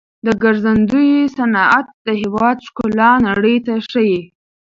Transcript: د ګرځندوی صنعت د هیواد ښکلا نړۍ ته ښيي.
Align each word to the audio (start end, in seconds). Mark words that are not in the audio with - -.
د 0.25 0.27
ګرځندوی 0.43 1.11
صنعت 1.37 1.87
د 2.07 2.09
هیواد 2.21 2.57
ښکلا 2.67 3.11
نړۍ 3.27 3.57
ته 3.65 3.73
ښيي. 3.89 4.19